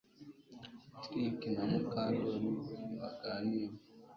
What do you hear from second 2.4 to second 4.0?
ntibaganira